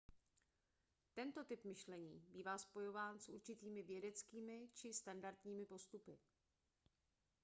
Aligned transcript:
tento 1.13 1.43
typ 1.45 1.63
myšlení 1.65 2.21
bývá 2.29 2.57
spojován 2.57 3.19
s 3.19 3.29
určitými 3.29 3.83
vědeckými 3.83 4.69
či 4.73 4.93
standardními 4.93 5.65
postupy 5.65 6.17